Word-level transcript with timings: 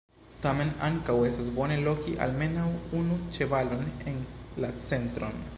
Tamen 0.45 0.71
ankaŭ 0.87 1.17
estas 1.25 1.51
bone 1.59 1.77
loki 1.89 2.15
almenaŭ 2.27 2.65
unu 3.03 3.21
ĉevalon 3.37 3.87
en 4.15 4.21
la 4.65 4.77
centron. 4.91 5.43